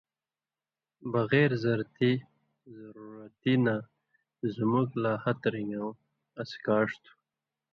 [1.13, 2.13] بغیر زرتی
[2.77, 3.75] (ضرورتی) نہ
[4.53, 5.93] زُمُک لا ہَتہۡ رِن٘گؤں
[6.41, 7.11] اڅھکاݜ تھُو۔